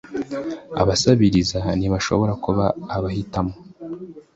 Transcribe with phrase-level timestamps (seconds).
[0.81, 2.65] abasabiriza ntibashobora kuba
[2.95, 3.53] abahitamo